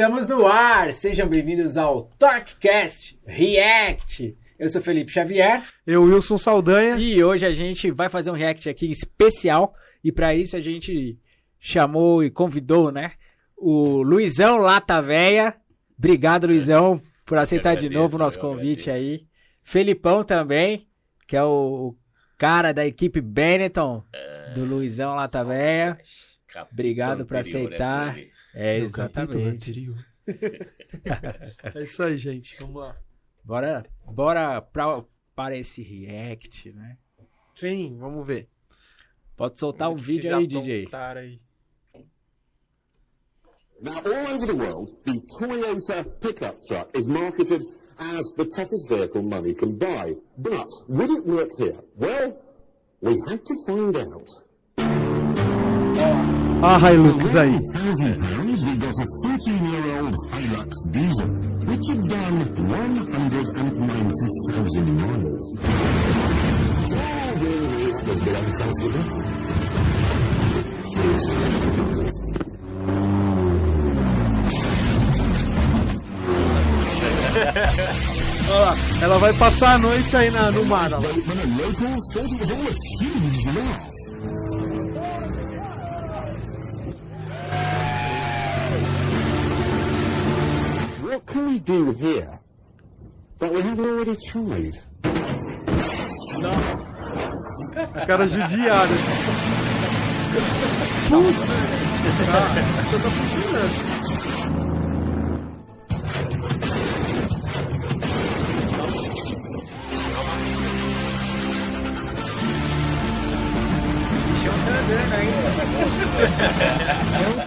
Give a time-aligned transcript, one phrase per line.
[0.00, 0.94] Estamos no ar!
[0.94, 4.34] Sejam bem-vindos ao TorqueCast React.
[4.58, 5.62] Eu sou Felipe Xavier.
[5.86, 6.96] Eu, Wilson Saldanha.
[6.96, 9.74] E hoje a gente vai fazer um react aqui especial.
[10.02, 11.18] E para isso a gente
[11.58, 13.12] chamou e convidou, né?
[13.54, 15.54] O Luizão Lata Véia.
[15.98, 19.20] Obrigado, Luizão, por aceitar agradeço, de novo o nosso convite agradeço.
[19.20, 19.26] aí.
[19.62, 20.88] Felipão também,
[21.28, 21.94] que é o
[22.38, 24.02] cara da equipe Benetton
[24.54, 25.98] do Luizão Lata Véia.
[26.72, 28.16] Obrigado por anterior, aceitar.
[28.16, 29.48] né, É, Do capítulo exatamente.
[29.70, 30.06] anterior.
[31.74, 32.56] é isso aí, gente.
[32.60, 32.96] Vamos lá.
[33.44, 36.98] Bora, bora pra, para esse react, né?
[37.54, 38.48] Sim, vamos ver.
[39.36, 40.88] Pode soltar o Vamos vídeo aí, DJ.
[41.16, 41.40] aí.
[43.82, 47.62] Now, all over the world, the Toyota pickup truck is marketed
[47.98, 50.14] as the toughest vehicle money can buy.
[50.36, 51.80] But would it work here?
[51.96, 52.36] Well,
[53.00, 54.28] we had to find out.
[56.62, 57.56] Ah, Hilux aí.
[58.98, 61.28] a 13-year-old Hilux diesel,
[61.66, 65.54] which had done 190,000 miles.
[66.90, 69.20] Well, really, that was a bit uncomfortable.
[78.50, 78.76] Olha lá.
[79.00, 80.92] Ela vai passar a noite aí na, no mar.
[80.92, 81.00] Ó.
[91.10, 92.38] What can we do here
[93.40, 94.78] that we haven't already tried?
[97.96, 98.96] Os caras judiaram.
[101.08, 101.50] Tem um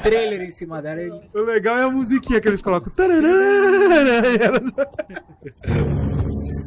[0.03, 1.01] trailer em cima dela.
[1.01, 2.91] e- O legal é a musiquinha que eles colocam.
[2.93, 3.23] Tararara,
[4.29, 4.71] e elas-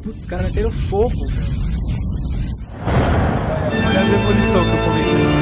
[0.03, 1.15] Putz, os caras meteram fogo.
[3.87, 5.36] Olha a demolição que eu comentei.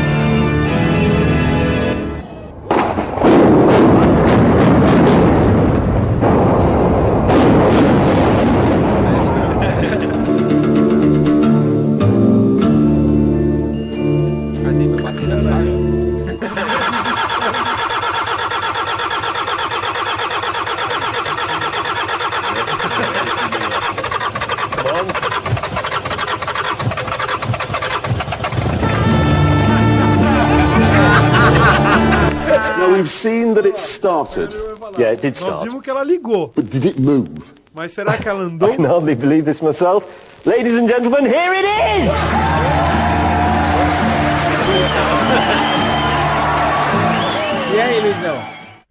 [32.85, 34.53] Now we've seen that it started.
[34.97, 35.63] Yeah, it did Nós start.
[35.67, 36.51] vimos que ela ligou.
[36.55, 37.29] But did it move?
[37.73, 38.69] Mas será que ela andou?
[38.71, 40.05] I can hardly believe this myself.
[40.45, 42.11] Ladies and gentlemen, here it is!
[47.75, 48.41] E aí, Luizão?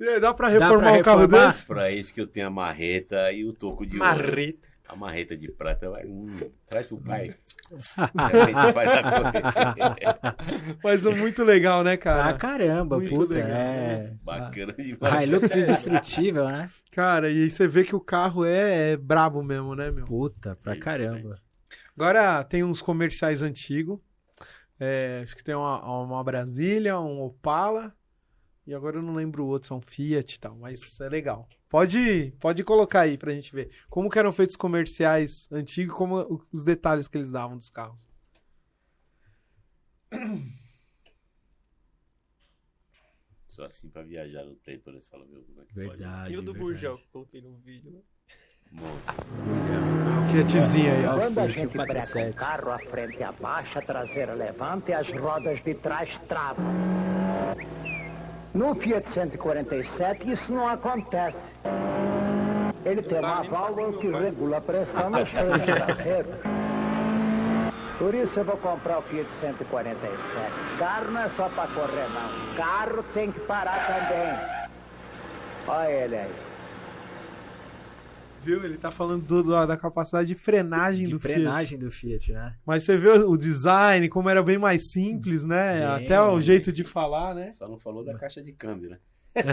[0.00, 1.46] E aí, Dá pra Dá reformar pra um carro reformar?
[1.46, 1.66] desse?
[1.66, 4.04] Pra isso que eu tenho a marreta e o toco de ouro.
[4.08, 4.58] Marreta.
[4.86, 6.04] A marreta de prata vai.
[6.04, 7.34] Hum, traz pro pai.
[7.96, 10.78] a gente faz acontecer.
[10.84, 12.34] Mas é muito legal, né, Ah, cara?
[12.34, 13.32] caramba, Muito puta.
[13.34, 13.50] legal.
[13.50, 14.14] É.
[14.22, 15.24] Bacana demais.
[15.24, 16.68] Hilux indestrutível, né?
[16.92, 20.04] Cara, e aí você vê que o carro é, é brabo mesmo, né, meu?
[20.04, 21.38] Puta, pra caramba.
[21.96, 23.98] Agora tem uns comerciais antigos.
[24.78, 27.94] É, acho que tem uma, uma Brasília, um Opala.
[28.66, 31.46] E agora eu não lembro o outro, são Fiat e tal, mas é legal.
[31.68, 33.70] Pode, pode colocar aí pra gente ver.
[33.90, 38.08] Como que eram feitos os comerciais antigos, como os detalhes que eles davam dos carros.
[43.48, 45.00] Só assim pra viajar no tempo, né?
[45.00, 45.88] Você fala, meu, como é que pode?
[45.88, 46.32] Verdade.
[46.32, 46.72] E o do verdade.
[46.72, 48.00] Burjão que eu coloquei no vídeo, né?
[48.72, 49.12] Moça.
[50.32, 51.18] Fiatzinho aí, ó.
[51.18, 52.36] Quando a gente breca um 47.
[52.36, 56.64] carro, a frente abaixa, a traseira levanta e as rodas de trás travam.
[58.54, 61.36] No Fiat 147 isso não acontece.
[62.84, 66.36] Ele tem uma válvula que regula a pressão nos freios traseiros.
[67.98, 70.52] Por isso eu vou comprar o Fiat 147.
[70.78, 72.54] Carro não é só para correr não.
[72.56, 74.68] Carro tem que parar também.
[75.66, 76.43] Olha ele aí.
[78.44, 78.62] Viu?
[78.64, 82.54] Ele tá falando do- do- da capacidade de frenagem De do frenagem do Fiat, né?
[82.66, 85.78] Mas você vê o design, como era bem mais simples, né?
[85.96, 87.52] Bem Até o jeito de falar, né?
[87.54, 88.98] Só não falou da caixa de câmbio, né?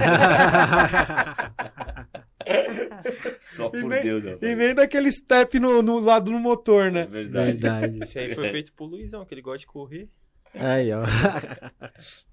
[3.40, 6.92] Só E por nem, Deus, e nem daquele step no, no lado do motor, É
[6.92, 7.06] né?
[7.06, 7.52] verdade.
[7.52, 8.00] Verdade.
[8.04, 10.10] Esse aí foi feito pro Luizão, que ele gosta de correr.
[10.54, 11.02] Aí, ó.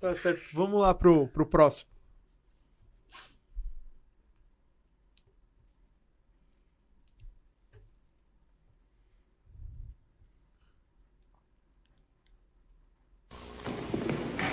[0.01, 0.43] Tá certo.
[0.53, 1.89] Vamos lá pro, pro próximo.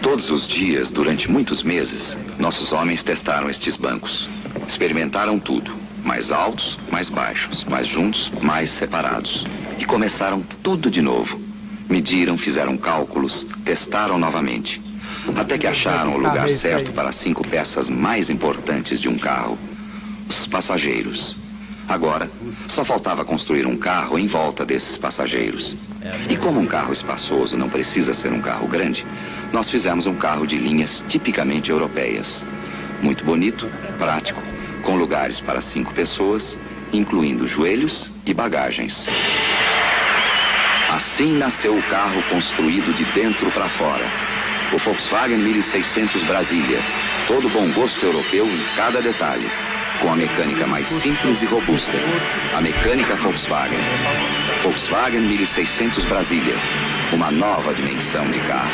[0.06, 4.30] Todos os dias, durante muitos meses, nossos homens testaram estes bancos.
[4.68, 5.72] Experimentaram tudo.
[6.04, 9.44] Mais altos, mais baixos, mais juntos, mais separados.
[9.80, 11.42] E começaram tudo de novo.
[11.90, 14.80] Mediram, fizeram cálculos, testaram novamente.
[15.36, 19.58] Até que acharam o lugar certo para as cinco peças mais importantes de um carro:
[20.30, 21.36] os passageiros.
[21.88, 22.30] Agora,
[22.70, 25.76] só faltava construir um carro em volta desses passageiros.
[26.30, 29.06] E como um carro espaçoso não precisa ser um carro grande,
[29.54, 32.44] nós fizemos um carro de linhas tipicamente europeias.
[33.02, 34.42] Muito bonito, prático,
[34.84, 36.58] com lugares para cinco pessoas,
[36.92, 39.08] incluindo joelhos e bagagens.
[40.90, 44.06] Assim nasceu o carro construído de dentro para fora.
[44.74, 46.80] O Volkswagen 1600 Brasília.
[47.28, 49.50] Todo bom gosto europeu em cada detalhe.
[50.02, 51.94] Com a mecânica mais simples e robusta.
[52.54, 53.80] A mecânica Volkswagen.
[54.64, 56.56] Volkswagen 1600 Brasília.
[57.14, 58.72] Uma nova dimensão de carro.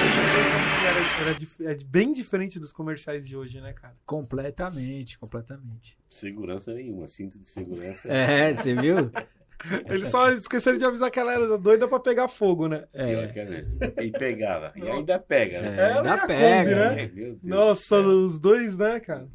[0.85, 3.93] Era, era dif- é bem diferente dos comerciais de hoje, né, cara?
[4.05, 5.97] Completamente, completamente.
[6.09, 8.07] Segurança nenhuma, cinto de segurança.
[8.11, 9.11] É, você viu?
[9.87, 12.85] Eles só esqueceram de avisar que ela era doida pra pegar fogo, né?
[12.91, 13.79] Pior que é mesmo.
[14.01, 14.71] E pegava.
[14.75, 15.75] E ainda pega, né?
[15.91, 16.95] Ela ainda a pega, Kombi, né?
[16.95, 19.27] meu Deus do Nossa, os dois, né, cara?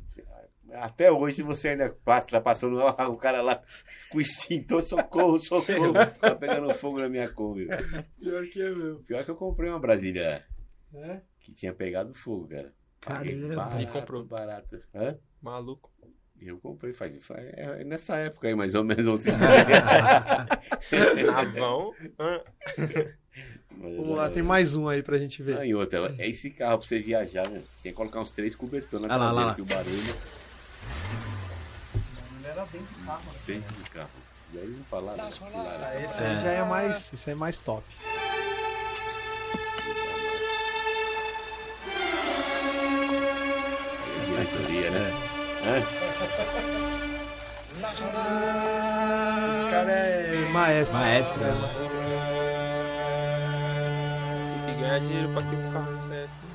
[0.73, 3.63] Até hoje você ainda passa, tá passando ó, o cara lá
[4.11, 5.93] com extintor, socorro, socorro.
[6.21, 7.67] Tá pegando fogo na minha Kombi.
[8.19, 8.97] Pior que é meu.
[9.07, 10.45] Pior que eu comprei uma Brasília
[10.95, 11.21] É?
[11.41, 12.73] que tinha pegado fogo, cara.
[13.01, 13.55] Caramba.
[13.57, 14.25] barato, E comprou.
[14.25, 14.83] barato.
[14.95, 15.17] Hã?
[15.41, 15.91] Maluco.
[16.39, 19.25] Eu comprei faz, faz é nessa época aí, mais ou menos.
[21.27, 21.95] Navão.
[22.19, 22.41] hã?
[23.79, 25.59] Mas, Vamos lá, tem mais um aí pra gente ver.
[25.59, 27.63] Ah, e outra, é esse carro pra você viajar, né?
[27.83, 29.55] Tem que colocar uns três cobertores na Ah lá, lá, traseira, lá.
[29.55, 30.46] que o barulho
[32.73, 33.39] dentro do carro, né?
[33.47, 34.09] dentro do carro.
[34.53, 35.17] E aí não falaram.
[35.25, 35.31] né?
[35.55, 37.85] Ah, essa esse aí já é mais, esse aí é mais top.
[44.27, 45.13] diretoria, né?
[45.65, 45.79] Hã?
[49.53, 50.99] Esse cara é maestro.
[50.99, 51.45] Maestro.
[51.45, 51.53] É,
[54.67, 56.46] Tem que ganhar dinheiro pra ter um carro certo.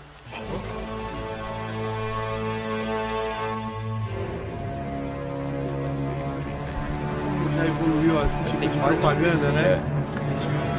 [7.61, 9.79] Já evoluiu a tipo tem de que propaganda, isso, né?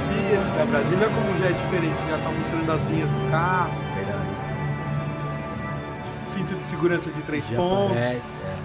[0.08, 3.73] Fiat, da Brasília, como já é diferente, já tá mostrando as linhas do carro,
[6.26, 7.96] cinto de segurança de três Já pontos.
[7.96, 8.56] aparece, é.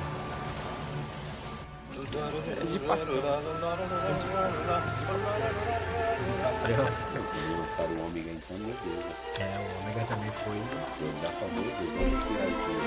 [6.58, 9.06] Lançaram o Ômega então, meu Deus.
[9.06, 9.12] né?
[9.40, 10.58] É, o Omega também foi.
[10.58, 12.78] Se eu dar favor, Deus, vamos tirar isso aí.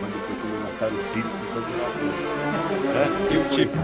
[0.00, 1.72] Mas depois quando lançaram o Ciro, ficou assim.
[3.30, 3.76] E o tipo?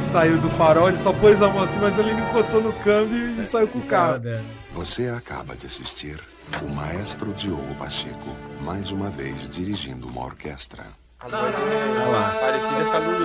[0.00, 3.40] Saiu do farol, ele só pôs a mão assim, mas ele não encostou no câmbio
[3.40, 4.22] e saiu com o carro.
[4.72, 6.18] Você acaba de assistir
[6.62, 10.84] o maestro Diogo Pacheco, mais uma vez dirigindo uma orquestra.
[11.20, 13.18] A voz é parecida com a do.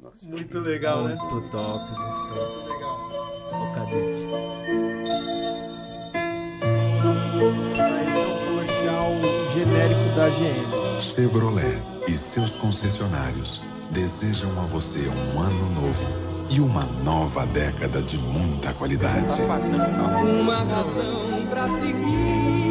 [0.00, 0.26] Nossa.
[0.26, 1.16] Muito legal, né?
[1.16, 2.68] Muito top, muito top.
[2.68, 2.96] Legal.
[3.50, 4.22] O cadete.
[8.08, 11.00] Esse é um comercial genérico da GM.
[11.00, 16.06] Chevrolet e seus concessionários desejam a você um ano novo
[16.48, 19.36] e uma nova década de muita qualidade.
[19.36, 20.30] Tá passando carros.
[20.30, 22.62] Uma razão pra seguir.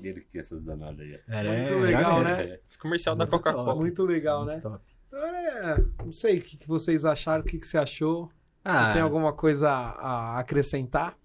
[0.00, 1.20] Dele que tinha essas danadas aí.
[1.28, 2.58] Era, Muito era legal, né?
[2.70, 3.74] Os comercial da Muito Coca-Cola.
[3.74, 4.52] Muito legal, né?
[4.52, 4.84] Muito top.
[5.08, 8.30] Então, é, não sei o que que vocês acharam, o que que você achou.
[8.64, 11.16] Ah, Tem alguma coisa a acrescentar?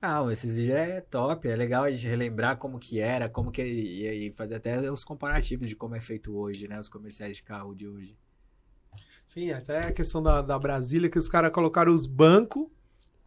[0.00, 4.26] Ah, esses é top, é legal a gente relembrar como que era, como que e,
[4.28, 7.72] e fazer até os comparativos de como é feito hoje, né, os comerciais de carro
[7.72, 8.18] de hoje.
[9.28, 12.66] Sim, até a questão da, da Brasília, que os caras colocaram os bancos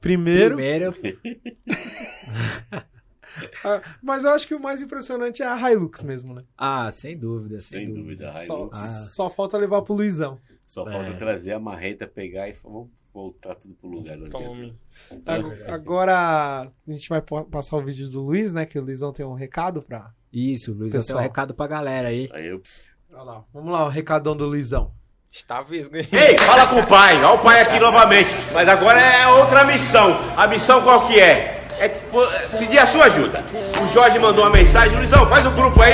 [0.02, 0.56] primeiro.
[0.58, 0.94] Primeiro,
[3.64, 6.44] Ah, mas eu acho que o mais impressionante é a Hilux mesmo, né?
[6.58, 8.70] ah, sem dúvida, sem, Sem dúvida, a Só.
[8.72, 8.78] Ah.
[8.78, 10.40] só falta levar pro Luizão.
[10.66, 10.92] Só É.
[10.92, 14.18] falta trazer a marreta, pegar e vamos voltar tudo pro lugar.
[14.18, 14.76] da Tome.
[15.26, 16.14] Ag- Agora
[16.88, 18.66] a gente vai passar o vídeo do Luiz, né?
[18.66, 20.10] Que o Luizão tem um recado pra.
[20.34, 21.20] Isso, Luiz, eu tenho Pessoal.
[21.20, 22.30] um recado pra galera aí.
[22.34, 22.62] Aí eu...
[23.14, 23.44] Olha lá.
[23.54, 24.92] Vamos lá, o recadão do Luizão.
[25.32, 26.08] Está vesgo, hein?
[26.12, 28.30] Ei, fala com o pai, olha o pai aqui novamente.
[28.54, 30.18] Mas agora é outra missão.
[30.36, 31.54] A missão qual que é?
[31.78, 33.44] É tipo, é pedir a sua ajuda.
[33.84, 35.85] O Jorge mandou uma mensagem, Luizão, faz o grupo aí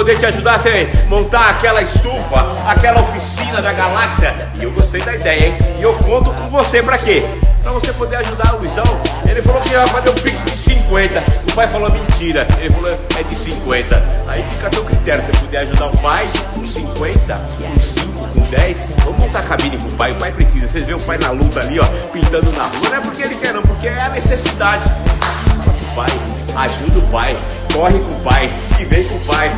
[0.00, 4.34] poder te ajudar a montar aquela estufa, aquela oficina da galáxia.
[4.54, 5.58] E eu gostei da ideia, hein?
[5.78, 7.22] E eu conto com você pra quê?
[7.62, 8.82] pra você poder ajudar o Luizão.
[9.28, 11.22] Ele falou que ia fazer um pix de 50.
[11.50, 12.48] O pai falou mentira.
[12.58, 14.02] Ele falou é de 50.
[14.26, 15.22] Aí fica a teu critério.
[15.22, 19.90] Você puder ajudar o pai com 50, com 5, com 10, vamos montar cabine pro
[19.90, 20.12] pai.
[20.12, 20.66] O pai precisa.
[20.66, 22.88] Vocês veem o pai na luta ali, ó, pintando na rua.
[22.88, 24.88] Não é porque ele quer, não, porque é a necessidade.
[24.88, 26.08] O pai,
[26.56, 27.36] ajuda o pai,
[27.74, 28.46] corre com o pai
[28.80, 29.48] e vem com o pai.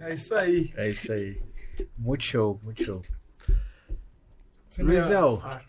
[0.00, 0.72] É isso aí.
[0.76, 1.40] É isso aí.
[1.98, 3.02] Muito show, muito show.
[4.68, 5.40] Você Luizão.
[5.42, 5.60] Ah,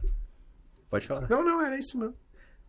[0.89, 1.27] Pode falar.
[1.29, 2.15] Não, não, era isso mesmo.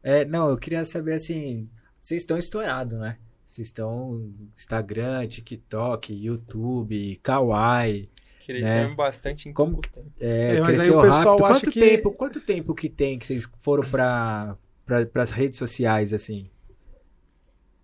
[0.02, 1.68] É, não, eu queria saber assim,
[2.00, 3.18] vocês estão estourados, né?
[3.44, 8.08] Vocês estão Instagram, TikTok, YouTube, Kawaii.
[8.44, 8.94] Crescemos né?
[8.94, 10.12] bastante em Como tempo.
[10.20, 11.44] É, É, mas aí o pessoal rápido.
[11.44, 15.58] acha Quanto que- tempo, quanto tempo que tem que vocês foram para para as redes
[15.58, 16.48] sociais assim?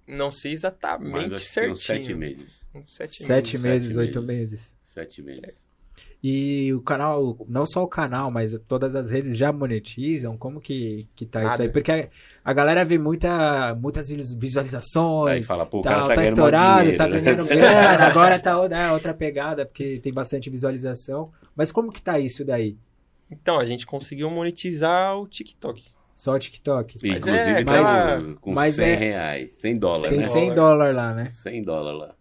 [0.07, 1.73] Não sei Mas exatamente tem certinho.
[1.73, 2.67] uns sete meses.
[2.75, 4.51] Uns sete, Sete meses, Sete oito meses.
[4.51, 4.77] meses.
[4.83, 5.67] Sete meses.
[6.25, 10.37] E o canal, não só o canal, mas todas as redes já monetizam?
[10.39, 11.63] Como que, que tá isso Nada.
[11.65, 11.69] aí?
[11.69, 12.09] Porque a,
[12.45, 16.25] a galera vê muita, muitas vis- visualizações, Aí fala, pô, o tá, cara tá, tá
[16.25, 17.21] estourado, dinheiro, tá né?
[17.21, 21.33] ganhando grana, agora tá outra, é, outra pegada, porque tem bastante visualização.
[21.57, 22.77] Mas como que tá isso daí?
[23.29, 25.83] Então, a gente conseguiu monetizar o TikTok.
[26.15, 26.99] Só o TikTok?
[27.03, 30.25] Mas Inclusive é tá com mas 100 é- reais, 100 dólares, Tem né?
[30.25, 31.27] 100 dólares lá, né?
[31.31, 32.15] 100 dólares lá.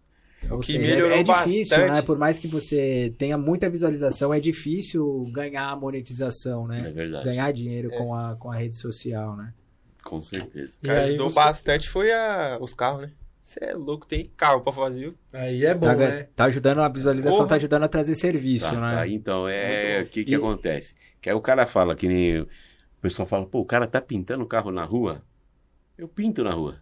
[0.50, 1.92] Ou que seja, é- melhorou é difícil, bastante.
[1.96, 2.02] né?
[2.02, 6.78] Por mais que você tenha muita visualização, é difícil ganhar a monetização, né?
[6.84, 7.24] É verdade.
[7.26, 7.96] Ganhar dinheiro É.
[7.98, 9.52] com, a, com a rede social, né?
[10.02, 10.76] Com certeza.
[10.82, 12.58] E que aí ajudou você- bastante foi a...
[12.60, 13.12] os carros, né?
[13.40, 15.00] Você é louco, tem carro pra fazer.
[15.00, 15.14] viu?
[15.32, 16.26] Aí é bom, tá, né?
[16.34, 17.48] tá ajudando a visualização, Porra.
[17.50, 18.94] tá ajudando a trazer serviço, Tá, né?
[18.96, 19.08] tá.
[19.08, 20.94] Então, é o que que E- acontece?
[21.20, 22.46] Que aí o cara fala que nem...
[23.02, 25.22] O pessoal fala, pô, o cara tá pintando o carro na rua?
[25.98, 26.76] Eu pinto na rua.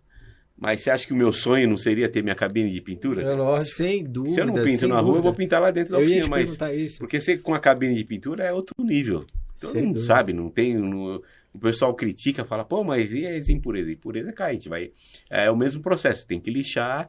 [0.54, 3.22] Mas você acha que o meu sonho não seria ter minha cabine de pintura?
[3.22, 3.64] É lógico.
[3.70, 4.34] Sem dúvida.
[4.34, 6.24] Se eu não pinto na rua, eu vou pintar lá dentro da Eu ia oficina,
[6.26, 6.74] te mas...
[6.76, 6.98] isso.
[6.98, 9.20] Porque você com a cabine de pintura é outro nível.
[9.58, 10.06] Todo Sem mundo dúvida.
[10.14, 10.74] sabe, não tem.
[10.76, 11.22] não-
[11.54, 13.90] o pessoal critica, fala, pô, mas e as impurezas?
[13.90, 14.92] Impureza cai, a gente vai.
[15.30, 17.08] É o mesmo processo, tem que lixar,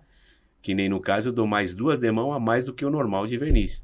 [0.62, 3.28] que nem no caso eu dou mais duas demãos a mais do que o normal
[3.28, 3.84] de verniz.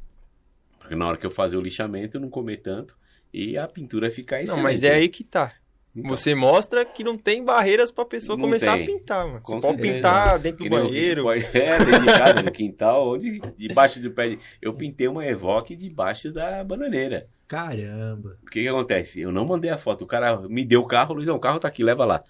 [0.79, 2.95] Porque na hora que eu fazer o lixamento, eu não comer tanto
[3.33, 4.55] e a pintura ficar excelente.
[4.57, 5.53] Não, mas é aí que tá.
[5.95, 8.83] Então, Você mostra que não tem barreiras pra pessoa Não começar tem.
[8.83, 9.41] a pintar, mano.
[9.41, 9.95] Com Você pode certeza.
[9.97, 11.23] pintar dentro que do banheiro.
[11.23, 14.29] pode- É, dentro de casa, no quintal, onde, debaixo do pé.
[14.29, 17.27] de- Eu pintei uma Evoque debaixo da bananeira.
[17.47, 18.37] Caramba.
[18.43, 19.21] O que que acontece?
[19.21, 20.03] Eu não mandei a foto.
[20.03, 22.21] O cara me deu o carro, Luizão, o carro tá aqui, leva lá.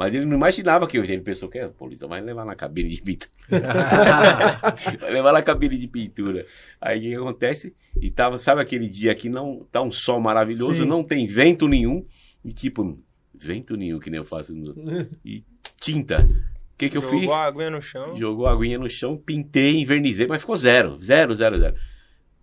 [0.00, 2.88] Mas ele não imaginava que hoje ele pensou que, pô, Luizão, vai levar na cabine
[2.88, 3.30] de pintura.
[4.98, 6.46] vai levar na cabine de pintura.
[6.80, 7.74] Aí o que acontece?
[8.00, 10.88] E tava, sabe aquele dia que não tá um sol maravilhoso, Sim.
[10.88, 12.02] não tem vento nenhum.
[12.42, 12.98] E tipo,
[13.34, 14.54] vento nenhum, que nem eu faço.
[14.54, 14.74] no-
[15.22, 15.44] E
[15.78, 16.22] tinta.
[16.22, 17.28] O que que eu Jogou fiz?
[17.28, 18.16] a aguinha no chão.
[18.16, 20.98] Jogou a aguinha no chão, pintei, invernizei, mas ficou zero.
[20.98, 21.76] Zero, zero, zero.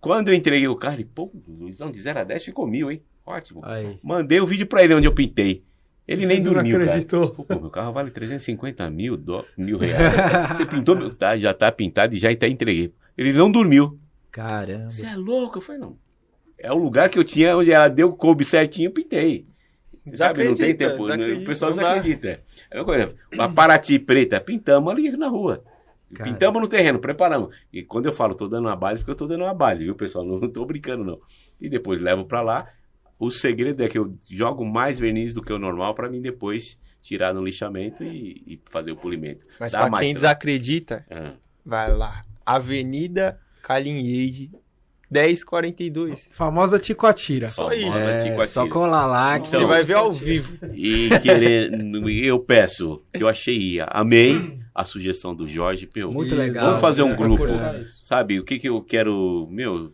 [0.00, 3.02] Quando eu entreguei o carro, ele, pô, Luizão, de 0 a 10 ficou mil, hein?
[3.26, 3.62] Ótimo.
[3.64, 3.98] Aí.
[4.00, 5.64] Mandei o vídeo pra ele onde eu pintei.
[6.08, 6.84] Ele nem Não dormiu, cara.
[6.90, 7.30] acreditou.
[7.30, 10.56] Pô, meu carro vale 350 mil, dó- mil reais.
[10.56, 11.14] Você pintou meu...
[11.14, 12.94] Tá, já tá pintado e já até entreguei.
[13.16, 13.98] Ele não dormiu.
[14.30, 14.88] Caramba.
[14.88, 15.58] Você é louco?
[15.58, 15.98] Eu falei, não.
[16.58, 19.46] É o lugar que eu tinha, onde ela deu, coube certinho, eu pintei.
[20.04, 21.02] Você sabe, não tem tempo.
[21.02, 21.88] desacredita, o pessoal não dá.
[21.92, 22.40] desacredita.
[22.70, 23.14] É uma coisa.
[23.38, 25.62] A Paraty preta, pintamos ali na rua.
[26.14, 26.30] Cara.
[26.30, 27.54] Pintamos no terreno, preparamos.
[27.70, 29.94] E quando eu falo, tô dando uma base, porque eu tô dando uma base, viu,
[29.94, 30.24] pessoal?
[30.24, 31.20] Não tô brincando, não.
[31.60, 32.66] E depois levo pra lá.
[33.18, 36.78] O segredo é que eu jogo mais verniz do que o normal pra mim depois
[37.02, 39.44] tirar no lixamento e, e fazer o polimento.
[39.58, 40.14] Mas mais quem trabalho.
[40.14, 41.32] desacredita, Ah,
[41.64, 42.24] vai lá.
[42.46, 44.50] Avenida Calinhede,
[45.10, 46.28] 1042.
[46.32, 47.48] Famosa Ticoatira.
[47.48, 47.86] Só isso.
[47.86, 48.46] famosa É, Ticoatira.
[48.46, 49.40] só colar lá.
[49.40, 50.56] que Então, Você vai ver ao vivo.
[50.74, 56.64] E querendo, eu peço, que eu achei, amei a sugestão do Jorge, meu, Muito legal.
[56.66, 57.44] Vamos fazer um grupo.
[57.86, 59.92] sabe, o que que eu quero, meu,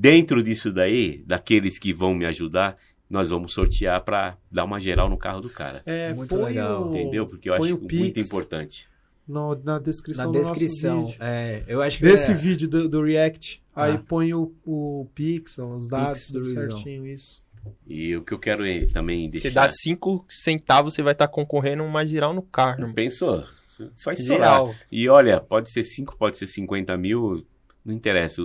[0.00, 2.76] dentro disso daí, daqueles que vão me ajudar,
[3.08, 5.82] nós vamos sortear pra dar uma geral no carro do cara.
[5.86, 6.88] É, Muito põe legal.
[6.88, 7.26] o- Entendeu?
[7.26, 8.86] Porque eu põe acho muito importante.
[9.26, 11.06] no- na descrição Na do nosso descrição.
[11.06, 11.18] vídeo.
[11.20, 13.62] É, eu acho que Desse é, vídeo do, do React.
[13.74, 14.02] Aí Ah.
[14.06, 17.42] põe o, o Pix, os dados, Pix do tudo certinho, isso.
[17.86, 19.62] E o que eu quero é também Você deixar...
[19.62, 22.92] dá 5 centavos, você vai estar concorrendo uma geral no carro.
[22.94, 23.44] Pensou?
[23.96, 24.38] Só estourar.
[24.60, 24.74] Geral.
[24.90, 27.44] E olha, pode ser 5, pode ser 50 mil,
[27.84, 28.40] não interessa.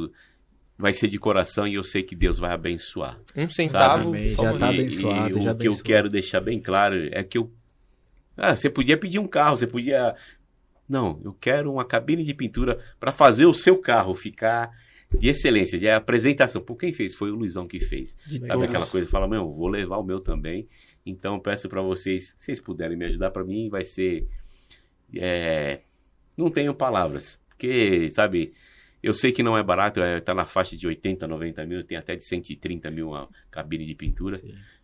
[0.81, 3.19] Vai ser de coração e eu sei que Deus vai abençoar.
[3.35, 4.59] Um centavo, Amém, já manda.
[4.59, 7.51] tá E- abençoado, e já o que eu quero deixar bem claro é que eu.
[8.35, 10.15] Ah, você podia pedir um carro, você podia.
[10.89, 14.71] Não, eu quero uma cabine de pintura para fazer o seu carro ficar
[15.17, 16.61] de excelência, de apresentação.
[16.61, 17.13] Por quem fez?
[17.15, 18.15] Foi o Luizão que fez.
[18.25, 18.69] De Sabe todos.
[18.69, 19.07] aquela coisa?
[19.07, 20.67] Fala, meu, vou levar o meu também.
[21.05, 24.27] Então peço para vocês, se vocês puderem me ajudar, para mim vai ser.
[25.15, 25.81] é,
[26.35, 27.39] Não tenho palavras.
[27.49, 28.53] Porque, sabe,
[29.01, 31.97] Eu sei que não é barato, é, tá na faixa de 80, 90 mil, tem
[31.97, 34.39] até de 130 mil a cabine de pintura.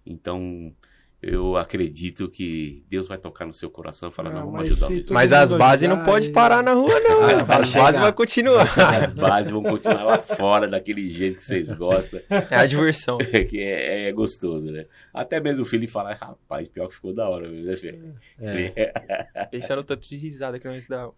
[0.06, 0.74] Então,
[1.22, 4.88] eu acredito que Deus vai tocar no seu coração e falar, não, vamos mas ajudar
[4.88, 7.24] se o todo Mas as bases não pode parar na rua, não.
[7.24, 7.84] Ah, as chegar.
[7.84, 8.80] bases vão continuar.
[8.80, 12.22] As bases vão continuar lá fora, daquele jeito que vocês gostam.
[12.30, 13.18] É a diversão.
[13.50, 14.86] que é, é gostoso, né?
[15.12, 18.16] Até mesmo o filho fala, rapaz, pior que ficou da hora, né, filho?
[19.50, 21.10] Pensando no tanto de risada que nós dá.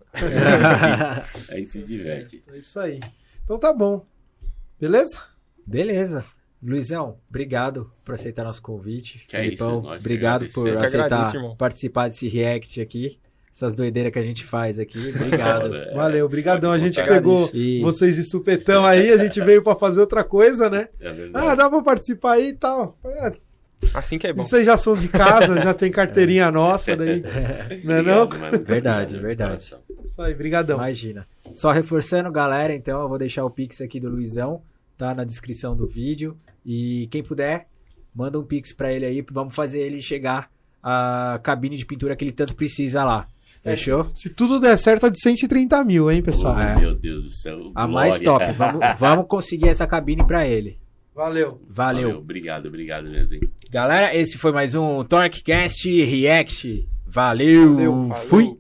[1.50, 2.42] A gente se diverte.
[2.54, 3.02] É isso aí.
[3.44, 4.06] Então tá bom.
[4.80, 5.22] Beleza?
[5.68, 6.24] Beleza.
[6.62, 9.26] Luizão, obrigado por aceitar nosso convite.
[9.28, 10.70] Que é isso, Filipão, nós que obrigado agradecemos.
[10.70, 13.18] por Eu aceitar agradeço, participar desse react aqui.
[13.52, 15.12] Essas doideiras que a gente faz aqui.
[15.16, 15.74] Obrigado.
[15.76, 16.72] É, Valeu, obrigadão.
[16.72, 20.70] A gente pegou E- vocês de supetão aí, a gente veio pra fazer outra coisa,
[20.70, 20.88] né?
[21.00, 21.46] É verdade.
[21.48, 22.98] Ah, dá pra participar aí e tal.
[23.04, 23.34] É,
[23.94, 24.44] Assim que é bom.
[24.44, 27.24] Vocês já são de casa, já tem carteirinha nossa daí.
[27.84, 28.24] Não é não?
[28.24, 28.64] Obrigado, mano.
[28.66, 29.76] Verdade, Obrigado de verdade.
[30.06, 30.78] Isso aí, brigadão.
[30.78, 31.28] Imagina.
[31.54, 34.62] Só reforçando, galera, então eu vou deixar o Pix aqui do Luizão,
[35.00, 36.36] tá na descrição do vídeo.
[36.66, 37.68] E quem puder,
[38.14, 40.52] manda um Pix pra ele aí, vamos fazer ele chegar
[40.84, 43.28] à cabine de pintura que ele tanto precisa lá.
[43.64, 44.12] Fechou?
[44.16, 46.56] Se tudo der certo, é de 130 mil, hein, pessoal?
[46.56, 46.76] Oh, É.
[46.80, 47.72] Meu Deus do céu.
[47.76, 48.46] A mais top.
[48.54, 50.78] Vamos, vamos conseguir essa cabine pra ele.
[51.16, 51.62] Valeu.
[51.70, 52.18] Valeu.
[52.18, 53.34] Obrigado, obrigado mesmo.
[53.36, 53.42] hein?
[53.70, 56.88] Galera, esse foi mais um TorqueCast React.
[57.06, 57.76] Valeu.
[57.76, 58.14] Valeu.
[58.16, 58.58] Fui.